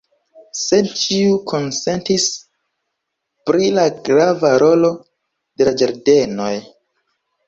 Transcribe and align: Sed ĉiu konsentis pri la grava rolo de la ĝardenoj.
Sed 0.59 0.87
ĉiu 0.99 1.33
konsentis 1.49 2.23
pri 3.49 3.67
la 3.75 3.83
grava 4.07 4.51
rolo 4.63 4.89
de 5.61 5.69
la 5.69 5.75
ĝardenoj. 5.83 6.49